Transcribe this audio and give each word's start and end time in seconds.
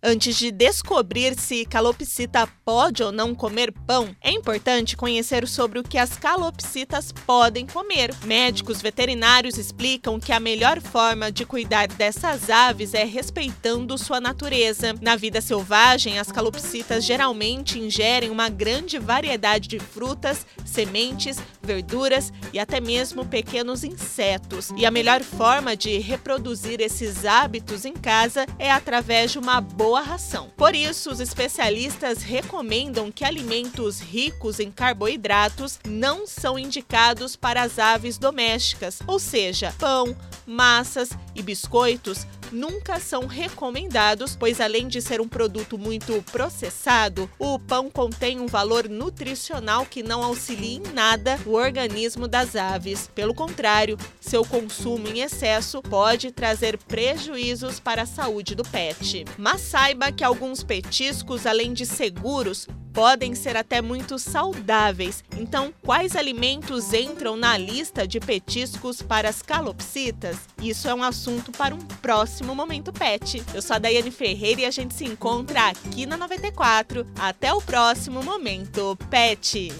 Antes 0.00 0.36
de 0.36 0.52
descobrir 0.52 1.36
se 1.36 1.64
calopsita 1.64 2.46
pode 2.64 3.02
ou 3.02 3.10
não 3.10 3.34
comer 3.34 3.72
pão, 3.72 4.14
é 4.22 4.30
importante 4.30 4.96
conhecer 4.96 5.48
sobre 5.48 5.80
o 5.80 5.82
que 5.82 5.98
as 5.98 6.16
calopsitas 6.16 7.10
podem 7.10 7.66
comer. 7.66 8.14
Médicos 8.24 8.80
veterinários 8.80 9.58
explicam 9.58 10.20
que 10.20 10.30
a 10.32 10.38
melhor 10.38 10.80
forma 10.80 11.32
de 11.32 11.44
cuidar 11.44 11.88
dessas 11.88 12.48
aves 12.48 12.94
é 12.94 13.02
respeitando 13.02 13.98
sua 13.98 14.20
natureza. 14.20 14.94
Na 15.02 15.16
vida 15.16 15.40
selvagem, 15.40 16.20
as 16.20 16.30
calopsitas 16.30 17.04
geralmente 17.04 17.80
ingerem 17.80 18.30
uma 18.30 18.48
grande 18.48 19.00
variedade 19.00 19.66
de 19.66 19.80
frutas, 19.80 20.46
sementes, 20.64 21.38
verduras 21.60 22.32
e 22.52 22.60
até 22.60 22.80
mesmo 22.80 23.26
pequenos 23.26 23.82
insetos. 23.82 24.70
E 24.76 24.86
a 24.86 24.92
melhor 24.92 25.24
forma 25.24 25.76
de 25.76 25.98
reproduzir 25.98 26.80
esses 26.80 27.24
hábitos 27.24 27.84
em 27.84 27.94
casa 27.94 28.46
é 28.60 28.70
através 28.70 29.32
de 29.32 29.40
uma 29.40 29.60
boa 29.60 29.87
boa 29.88 30.02
ração. 30.02 30.50
Por 30.54 30.74
isso, 30.74 31.10
os 31.10 31.18
especialistas 31.18 32.22
recomendam 32.22 33.10
que 33.10 33.24
alimentos 33.24 34.00
ricos 34.00 34.60
em 34.60 34.70
carboidratos 34.70 35.80
não 35.88 36.26
são 36.26 36.58
indicados 36.58 37.34
para 37.34 37.62
as 37.62 37.78
aves 37.78 38.18
domésticas, 38.18 38.98
ou 39.06 39.18
seja, 39.18 39.74
pão, 39.78 40.14
massas 40.46 41.08
e 41.34 41.42
biscoitos 41.42 42.26
nunca 42.52 43.00
são 43.00 43.26
recomendados, 43.26 44.36
pois 44.36 44.60
além 44.60 44.88
de 44.88 45.00
ser 45.00 45.20
um 45.20 45.28
produto 45.28 45.78
muito 45.78 46.22
processado, 46.30 47.30
o 47.38 47.58
pão 47.58 47.90
contém 47.90 48.40
um 48.40 48.46
valor 48.46 48.88
nutricional 48.88 49.84
que 49.86 50.02
não 50.02 50.22
auxilia 50.22 50.78
em 50.78 50.92
nada 50.92 51.38
o 51.44 51.52
organismo 51.52 52.26
das 52.26 52.56
aves. 52.56 53.10
Pelo 53.14 53.34
contrário, 53.34 53.96
seu 54.20 54.44
consumo 54.44 55.08
em 55.08 55.20
excesso 55.20 55.82
pode 55.82 56.32
trazer 56.32 56.78
prejuízos 56.78 57.80
para 57.80 58.02
a 58.02 58.06
saúde 58.06 58.54
do 58.54 58.64
pet. 58.64 59.24
Mas 59.36 59.60
saiba 59.60 60.12
que 60.12 60.24
alguns 60.24 60.62
petiscos, 60.62 61.46
além 61.46 61.72
de 61.72 61.84
seguros, 61.84 62.66
podem 62.92 63.34
ser 63.34 63.56
até 63.56 63.80
muito 63.80 64.18
saudáveis. 64.18 65.22
Então, 65.38 65.72
quais 65.82 66.16
alimentos 66.16 66.92
entram 66.92 67.36
na 67.36 67.56
lista 67.56 68.06
de 68.08 68.18
petiscos 68.18 69.00
para 69.00 69.28
as 69.28 69.40
calopsitas? 69.40 70.36
Isso 70.60 70.88
é 70.88 70.94
um 70.94 71.02
assunto 71.02 71.52
para 71.52 71.74
um 71.74 71.78
próximo 71.78 72.37
Momento 72.44 72.92
Pet. 72.92 73.42
Eu 73.54 73.62
sou 73.62 73.76
a 73.76 73.78
Daiane 73.78 74.10
Ferreira 74.10 74.62
e 74.62 74.64
a 74.64 74.70
gente 74.70 74.94
se 74.94 75.04
encontra 75.04 75.68
aqui 75.68 76.06
na 76.06 76.16
94. 76.16 77.06
Até 77.18 77.52
o 77.52 77.60
próximo 77.60 78.22
Momento 78.22 78.96
Pet! 79.10 79.72